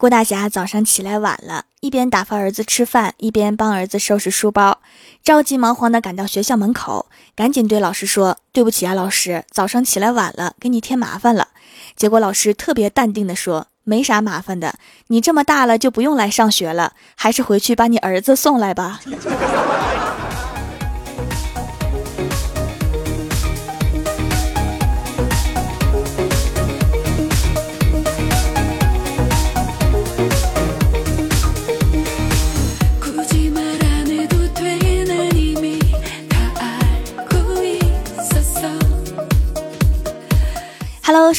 [0.00, 4.78] 郭大侠早上起来晚了，一边打发儿子吃饭，一边帮儿子收拾书包，
[5.22, 7.04] 着急忙慌地赶到学校门口，
[7.36, 11.48] 赶紧对老师说：“对不起啊，老师，早上起来晚了，给你添麻烦了。”
[11.94, 14.76] 结果老师特别淡定地说：“没啥麻烦的，
[15.08, 19.00] 你这么大了就不用来上学了，还是回去把你儿子送来吧。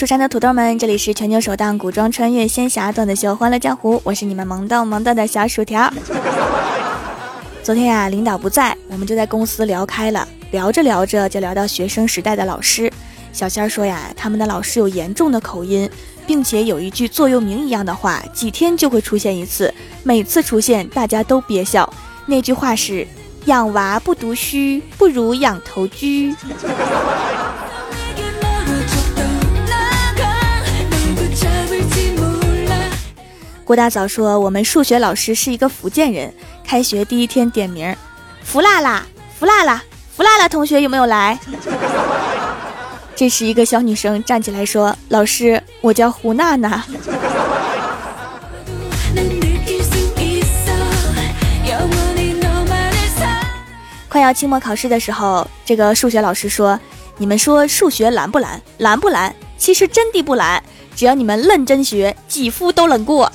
[0.01, 5.93] 蜀山的土豆们，这里是全球首档古装穿越仙侠段子秀《欢乐江湖》，我是你们萌豆萌豆的小薯条。
[7.61, 12.91] 昨天呀，领导不在，我们就在公司聊开了，聊着聊着就聊到学生时代的老师。
[13.31, 15.87] 小仙儿说呀，他们的老师有严重的口音，
[16.25, 19.71] 并且有一句座右铭一样的话，几天就会出现一次，
[20.01, 21.87] 每次出现大家都憋笑。
[22.25, 23.05] 那句话是：
[23.45, 25.95] 养娃不读书，不如养头猪。
[33.71, 36.33] 郭大嫂说：“我们数学老师是一个福建人。
[36.61, 37.95] 开学第一天点名，
[38.43, 39.05] 福辣辣，
[39.39, 39.81] 福辣辣，
[40.13, 41.39] 福辣辣同学有没有来？”
[43.15, 46.83] 这时，一个小女生站起来说：“老师，我叫胡娜娜。
[54.09, 56.77] ”快要期末考试的时候，这个数学老师说
[57.15, 58.61] ：“你们说数学难不难？
[58.79, 59.33] 难不难？
[59.57, 60.61] 其实真的不难。”
[60.95, 63.31] 只要你们认真学，几乎都能过。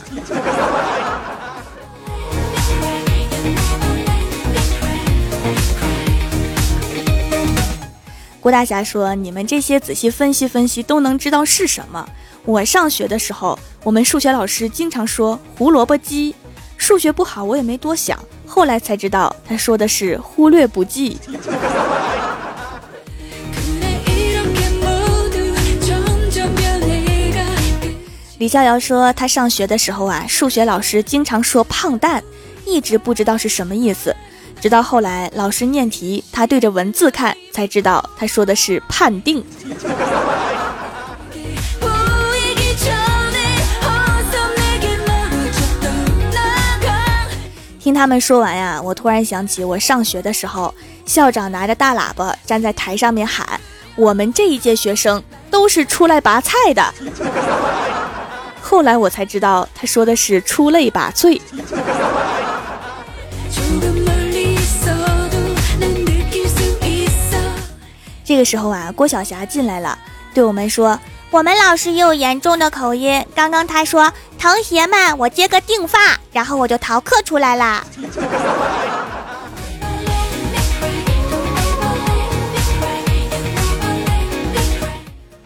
[8.40, 12.08] 郭大侠说：“你们这些仔细分析分析，都能知道是什么。
[12.44, 16.32] 我上学的时候，我们数学老师经常说胡萝卜鸡。
[16.76, 21.18] 数学不好，我也没多想，后来才知道他说的是忽略不计。”
[28.38, 32.22] 李逍遥说，他上学的时候啊，数学老师经常说“胖蛋”，
[32.66, 34.14] 一直不知道是什么意思。
[34.60, 39.42] 直到后来老师念题，他对着文字看，才知道他说的是“判定”。
[47.80, 50.74] 听他们说完呀，我突然想起我上学的时候，
[51.06, 53.58] 校长拿着大喇叭站在台上面喊
[53.96, 56.94] ：“我们这一届学生都是出来拔菜的。”
[58.76, 61.40] 后来我才知道，他说的是出类拔萃。
[68.22, 69.98] 这个时候啊，郭晓霞进来了，
[70.34, 71.00] 对我们说
[71.32, 73.24] ：“我们老师也有严重的口音。
[73.34, 75.98] 刚刚他说，同学们，我接个定发，
[76.30, 77.82] 然后我就逃课出来啦。”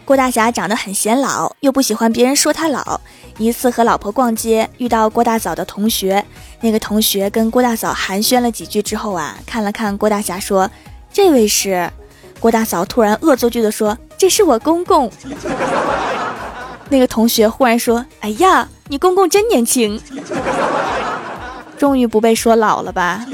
[0.03, 2.99] 郭大侠长得很显老，又不喜欢别人说他老。
[3.37, 6.23] 一次和老婆逛街，遇到郭大嫂的同学，
[6.61, 10.69] 那个同学跟郭大嫂寒暄了几句之后啊，看了看郭大侠说
[11.11, 11.89] ：“这位是。”
[12.39, 15.11] 郭大嫂突然恶作剧的说：“这是我公公。
[16.89, 20.01] ”那个同学忽然说：“哎呀，你公公真年轻，
[21.77, 23.25] 终于不被说老了吧？”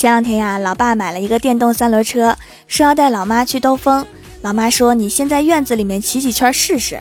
[0.00, 2.34] 前两天呀，老爸买了一个电动三轮车，
[2.66, 4.06] 说要带老妈去兜风。
[4.40, 6.98] 老妈说：“你先在院子里面骑几圈试试。”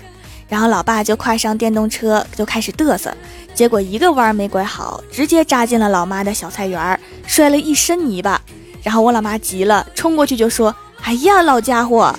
[0.50, 3.16] 然后老爸就跨上电动车，就开始嘚瑟。
[3.54, 8.42] 结果一个弯没拐好，直接扎进了老妈的小菜园，摔了一身泥巴。
[8.84, 12.14] 然后我老妈急了，冲过去就说：“哎呀，老家伙！”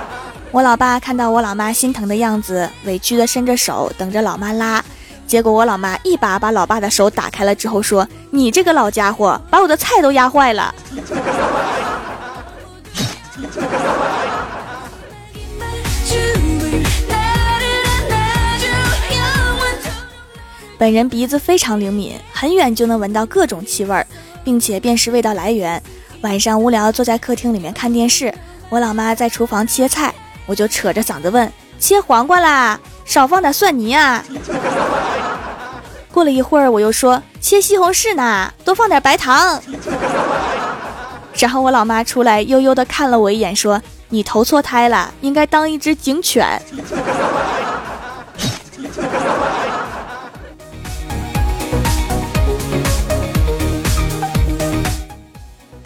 [0.52, 4.82] 我老爸看到我老妈心疼的样子，委屈的伸着手等着老妈拉。
[5.30, 10.74] 结果我老妈一把把老爸的手打开了之后说：“你这个老家伙，把我的菜都压坏了。”
[20.76, 24.04] 本人鼻子非常灵敏，很远就能闻到各种气味儿，
[24.42, 25.80] 并且辨识味道来源。
[26.22, 28.34] 晚上无聊坐在客厅里面看电视，
[28.68, 30.12] 我老妈在厨房切菜，
[30.46, 31.48] 我就扯着嗓子问
[31.78, 32.80] ：“切黄瓜啦，
[33.10, 34.24] 少放点蒜泥啊。”
[36.14, 39.60] 过了一会儿，我又说切西红柿呢，多放点白糖。
[41.34, 46.62] 然后我老妈出来，悠悠的看了我一眼，说：“你投错胎了，应该当一只警犬。”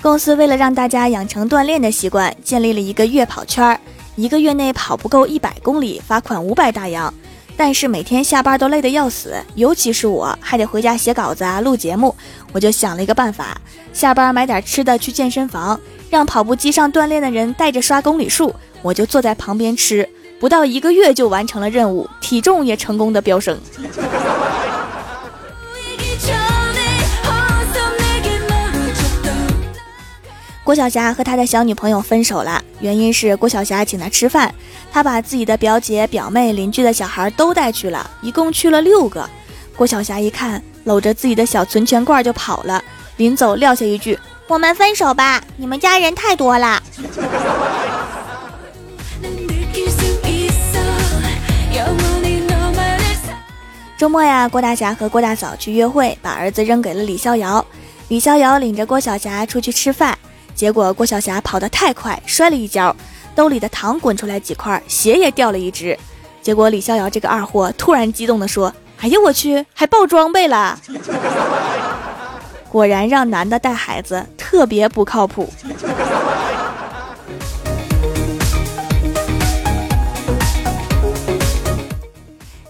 [0.02, 3.80] 公司为了让大家养成锻炼的习惯，建立了一个月跑圈儿，
[4.16, 7.12] 一个月内跑不够一百公里，罚款五百大洋。
[7.56, 12.14] 但是每天下班都累得要死，尤其是我还得回家写稿子啊、录节目，
[12.52, 13.56] 我就想了一个办法：
[13.92, 15.78] 下班买点吃的去健身房，
[16.10, 20.08] 让跑步机上锻炼的人带着刷公里数，我就坐在旁边吃。
[20.40, 23.56] 不到一个月就完成了任务，体重也成功的飙升。
[30.64, 34.52] 郭晓霞和他的小女朋友分手了，原因是郭晓霞请他吃饭，
[34.90, 39.28] 他把自己的表姐、表妹、邻居的小孩都带去了，一共去了六个。
[39.76, 42.82] 郭晓霞一看，搂着自己的小存钱罐就跑了，
[43.18, 44.18] 临走撂下一句
[44.48, 46.82] ：“我们分手吧，你们家人太多了。”
[53.98, 57.62] 周末呀，郭大侠和郭大嫂去约会，把儿子扔给了李逍遥。
[58.08, 60.18] 李逍遥领着郭晓霞出去吃饭。
[60.54, 62.94] 结果郭晓霞跑得太快，摔了一跤，
[63.34, 65.98] 兜里的糖滚出来几块，鞋也掉了一只。
[66.40, 70.78] 结果李逍遥这个二货突然激动地说：“哎呀，我去，还爆装备了！”
[72.70, 75.52] 果然让男的带孩子特别不靠谱。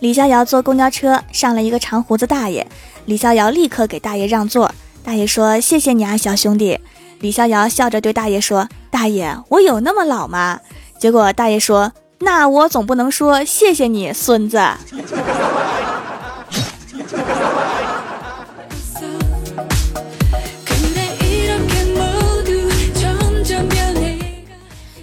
[0.01, 2.67] 李逍遥坐公交车上了一个长胡子大爷，
[3.07, 4.73] 李逍遥立刻给大爷让座。
[5.03, 6.79] 大爷说：“谢谢你啊，小兄弟。”
[7.25, 10.61] 李逍遥笑着对大爷说：“大爷，我有那么老吗？”
[11.01, 11.91] 结果大爷说
[12.21, 14.59] ：“那我总不能说谢谢你，孙子。”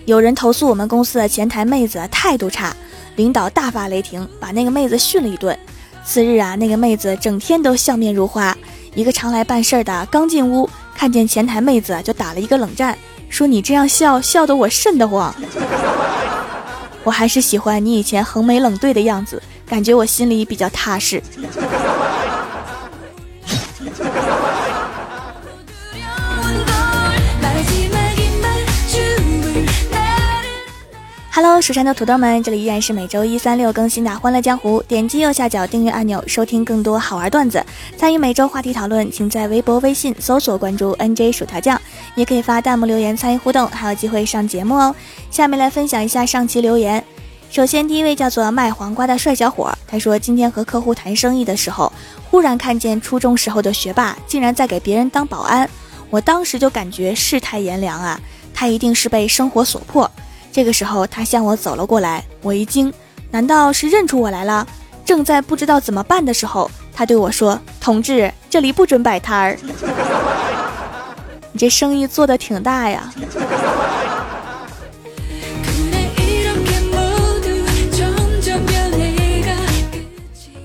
[0.06, 2.71] 有人投诉我们公司的前台妹子态度差，
[3.15, 5.57] 领导大发雷霆，把那个妹子训了一顿。
[6.06, 8.56] 次日啊，那个妹子整天都笑面如花。
[8.94, 10.69] 一个常来办事的刚进屋。
[11.01, 12.95] 看见前台妹子就打了一个冷战，
[13.27, 15.33] 说：“你这样笑笑得我瘆得慌。”
[17.03, 21.19] 我还是喜欢你以前横眉冷对的样子，感觉我心里比较踏实。
[31.33, 34.81] Hello，蜀山的土豆们，这里依然是每周一、三、六更新的《欢乐江湖》。
[34.83, 39.09] 点击右下角订阅按钮，收听更多好玩段子，参与每周话题讨论。
[39.09, 41.79] 请在微博、微信搜索关注 “nj 薯条酱”，
[42.15, 44.93] 也可以发弹幕留言参与互动，还有机会上节目哦。
[45.29, 47.01] 下面来分享一下上期留言。
[47.49, 51.93] 首先，第一位叫做卖黄瓜的帅小伙，他说今天和客户谈生意的时候，
[52.29, 55.69] 忽然看见初中时候的学霸竟然在给别人当保安，
[56.09, 58.19] 我当时就感觉世态炎凉啊，
[58.53, 60.11] 他一定是被生活所迫。
[60.51, 62.94] 这个时候，他向我走了过来，我一惊，
[63.31, 64.68] 难道是认出我来了？
[65.06, 69.57] 正在不知道怎么办的时候，他对我说：“同志，这里不准摆摊儿。”
[71.53, 73.13] 你这生意做的挺大呀。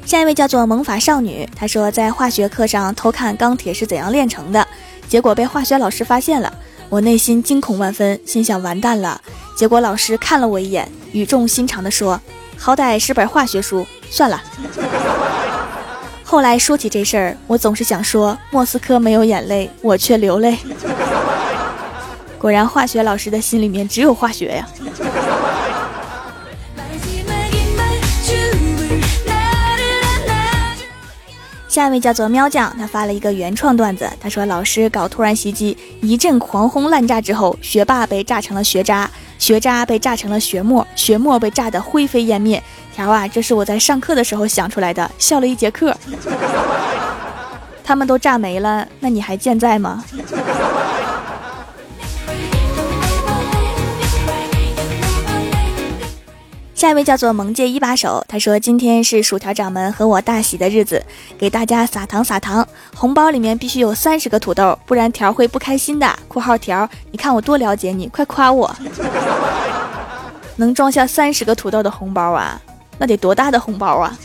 [0.05, 4.67] 下一位叫做萌法少女，她说在化学课上偷看钢铁是怎样炼成的，
[5.09, 6.53] 结果被化学老师发现了，
[6.88, 9.21] 我内心惊恐万分，心想完蛋了。
[9.56, 12.21] 结果老师看了我一眼，语重心长地说
[12.56, 14.43] ：“好歹是本化学书，算了。”
[16.23, 20.59] 后来说起这事儿，我总是想说：“莫斯科没有眼泪，我却流泪。”
[22.38, 24.69] 果然，化学老师的心里面只有化学呀。
[31.76, 34.09] 下一位叫做喵酱，他发了一个原创段子。
[34.18, 42.62] 他说：“老师搞突然袭击，一阵狂轰滥炸之后，学霸被炸成了学渣，学渣被炸成了学沫，学沫被炸得灰飞烟灭。”
[42.97, 45.95] 条啊，这是我在上课的时候想出来的，笑了一节课。
[47.85, 50.02] 他们都炸没了，那你还健在吗？
[56.76, 61.02] 下一位叫做萌界一把手，他说今天是薯条掌门和我大喜的日子，
[61.38, 66.06] 给大家撒糖撒糖，红包里面必须有三十个土豆，不然条会不开心的。
[66.28, 68.71] 括号条，你看我多了解你，快夸我，
[70.56, 72.61] 能装下三十个土豆的红包啊，
[72.99, 74.18] 那得多大的红包啊！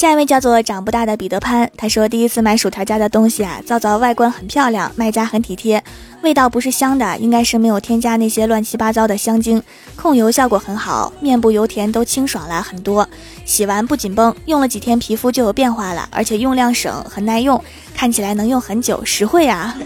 [0.00, 5.84] 下一位叫做长不大的彼得潘，他说第一次买薯条家的东西啊，皂皂外观很漂亮，卖家很体贴，
[6.22, 9.62] 味道不是香的，应该是没有添加那些乱七八糟的香精，
[9.96, 13.06] 控油效果很好，面部油田都清爽了很多，
[13.44, 17.62] 洗完不紧绷，用了几天皮肤就有变化了，而且用量省，很耐用，
[17.94, 19.76] 看起来能用很久，实惠啊！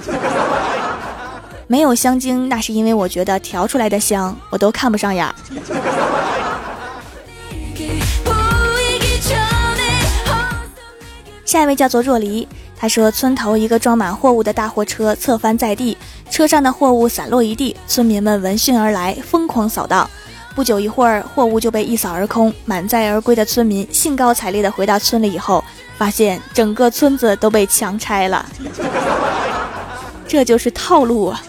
[1.67, 5.35] 没有香精，那是因为我觉得调出来的香我都看不上眼儿。
[11.45, 12.47] 下一位叫做若离，
[12.77, 15.97] 他说村头一个装满货物的大货车侧翻在地，
[16.31, 20.09] 车上的货物散落一地，村民们闻讯而来，疯狂扫荡。
[20.55, 25.63] 不久一会儿，货物就被一扫而空，满载而归的村民兴高采烈地回到村里以后，
[25.99, 28.47] 发现整个村子都被强拆了。
[30.27, 31.43] 这就是套路啊！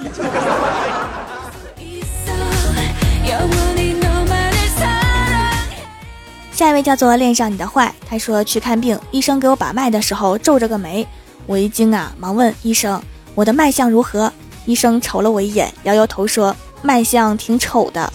[6.56, 11.06] 下一位叫做恋上你的坏，他说去看病，医生给我把脉的时候皱着个眉，
[11.46, 13.02] 我一惊啊，忙问医生
[13.34, 14.32] 我的脉象如何？
[14.66, 18.14] 医生瞅了我一眼，摇摇头说脉象挺丑的。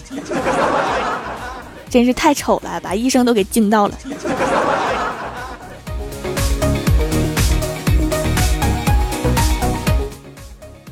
[1.91, 3.95] 真是太丑了，把医生都给惊到了。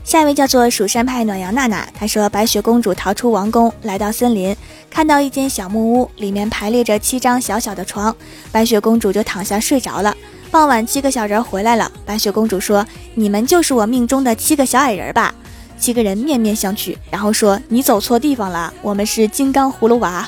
[0.09, 4.57] 下一位叫做蜀山派暖阳娜娜，她说白雪公主逃出王宫，来到森林，
[4.89, 8.17] 看到一间小木屋，里面排列着七张小小的床，
[8.51, 10.17] 白雪公主就躺下睡着了。
[10.51, 12.87] 傍晚，七个小人回来了，白雪公主说
[13.17, 15.35] ：“你们就是我命中的七个小矮人吧？”
[15.79, 20.27] 七个人面面相觑，然后说：“你走错地方了，我们是金刚葫芦娃。”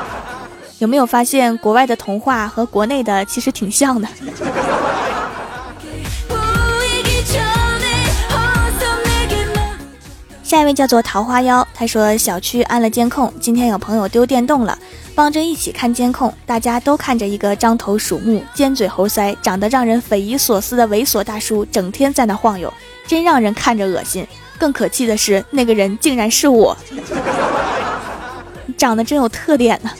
[0.76, 4.06] 有没有发现国外的童话和国内的其实挺像的？
[10.48, 14.78] 下一位叫做桃花妖，他说小区安了监控，今天有朋友丢电动了，
[15.14, 22.72] 帮着一起看监控，大家都看着一个张头鼠目、尖嘴猴腮、长得让人匪夷所思的猥琐大叔，整天在那晃悠。
[23.06, 24.26] 真让人看着恶心，
[24.58, 26.74] 更可气的是，那个人竟然是我，
[28.78, 29.90] 长得真有特点呢。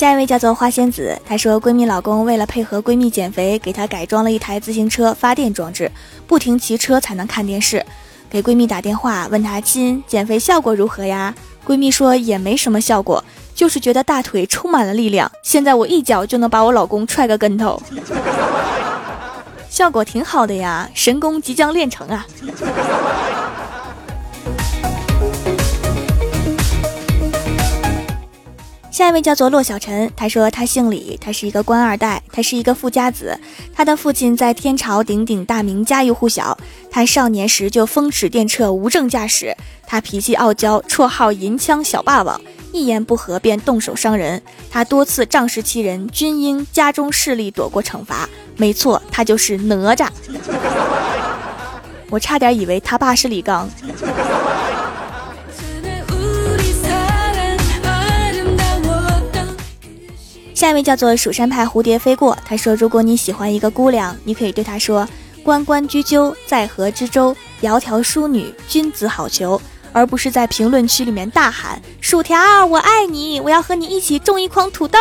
[0.00, 5.92] 下一位叫做花仙子，她说闺蜜老公为了配合闺蜜减肥，给她改装了一台自行车发电装置，
[6.26, 7.84] 不停骑车才能看电视。
[8.30, 11.34] 给闺蜜打电话问她亲减肥效果如何呀？
[11.66, 13.22] 闺蜜说也没什么效果。
[13.54, 17.78] 就是觉得大腿充满了力量，现在我一脚就能把我老公踹个跟头，
[19.68, 22.26] 效果挺好的呀，神功即将练成啊！
[29.00, 33.34] 下一位叫做骆小晨，他说他姓李，他是一个官二代，他是一个富家子，
[33.74, 36.54] 他的父亲在天朝鼎鼎大名，家喻户晓。
[36.90, 39.56] 他少年时就风驰电掣，无证驾驶。
[39.86, 42.38] 他脾气傲娇，绰号银枪小霸王，
[42.74, 44.42] 一言不合便动手伤人。
[44.70, 48.28] 他多次仗势欺人，均因家中势力躲过惩罚。
[48.58, 50.10] 没错，他就是哪吒。
[52.10, 53.66] 我差点以为他爸是李刚。
[60.60, 65.08] 下一位叫做蜀山派蝴蝶飞过，他说：“如果你喜欢一个姑娘，你可以对她说
[65.42, 69.58] ‘关关雎鸠，在河之洲，窈窕淑女，君子好逑’，
[69.90, 74.98] 而不是在评论区里面大喊‘薯条，我爱你，我要和你一起种一筐土豆’。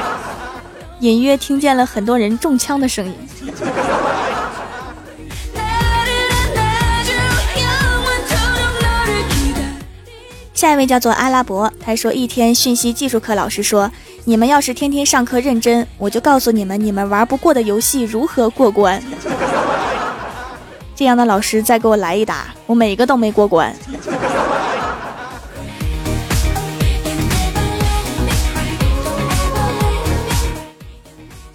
[1.00, 3.14] ”隐约听见了很多人中枪的声音。
[10.62, 13.90] 下一位叫做阿拉伯，他说一天信息技术课老师说。
[14.24, 19.02] 你们要是天天上课认真，我就告诉你们，你们玩不过的游戏如何过关。
[20.94, 23.74] 这样的老师再给我来一打，我每个都没过关。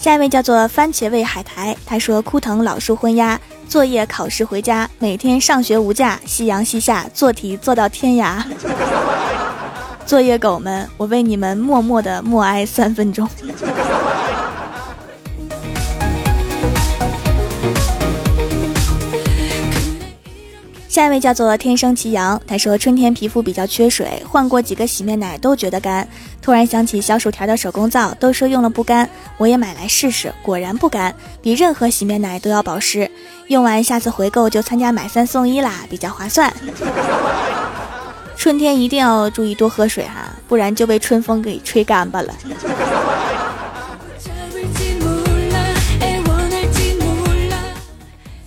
[0.08, 3.38] 下一位叫做番茄味海苔，他说：枯藤老树昏鸦，
[3.68, 8.42] 作业考试回家，每天上学无假，夕阳西下，做题做到天涯。
[10.08, 13.28] 作业狗们，我为你们默默的默哀三分钟。
[20.88, 26.08] 下一位叫做天生奇阳，他说春天皮肤比较缺水，换过几个洗面奶都觉得干。
[26.48, 33.12] 突然想起小薯条的手工皂，都说用了不干，我也买来试试，果然不干，比任何洗面奶都要保湿。
[33.48, 36.50] 用完下次回购就参加买三送一啦，比较划算。
[38.38, 42.34] 春天一定要注意多喝水哈，不然就被春风给吹干巴了。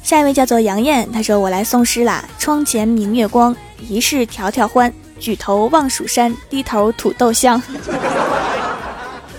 [0.02, 2.24] 下一位叫做杨艳，她说：“我来送诗啦。
[2.38, 4.90] 窗前明月光，疑是迢迢欢。
[5.20, 7.62] 举头望蜀山，低头土豆香。”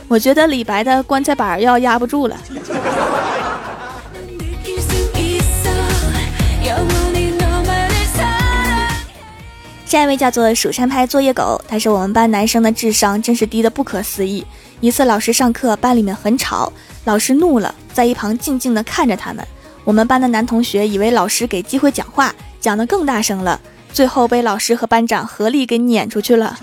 [0.08, 2.38] 我觉得李白的棺材板要压不住了。
[9.86, 14.46] 下一位叫做蜀山派作业狗，他是我们班男生的智商真是低的不可思议。
[14.80, 16.72] 一次老师上课，班里面很吵，
[17.04, 19.46] 老师怒了，在一旁静静的看着他们。
[19.84, 23.60] 我们班的男同学以为老师给机会讲话，讲的更大声了。
[23.94, 26.58] 最后被老师和班长合力给撵出去了。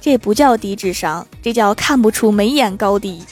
[0.00, 3.22] 这不叫低智商，这叫看不出眉眼高低。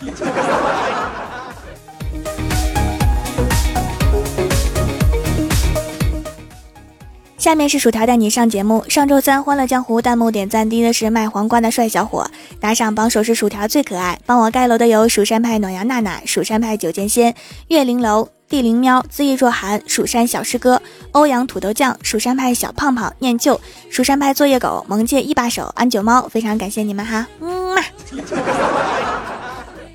[7.37, 8.85] 下面是薯条带你上节目。
[8.88, 12.31] 上周三《欢乐江湖》弹幕点赞低的是卖黄瓜的帅小伙，
[12.62, 14.16] 打赏榜首是薯条最可爱。
[14.25, 17.35] 帮我盖楼的有蜀山派暖阳娜娜、蜀山派九剑仙、
[17.66, 18.28] 月灵楼。
[18.49, 23.59] 地灵喵、恣意若寒、蜀山小师哥、欧阳土豆酱、蜀山派小胖胖、念旧、
[23.90, 27.83] 蜀山派作业狗、萌界一把手、安九猫，非常感谢你们哈，嗯嘛。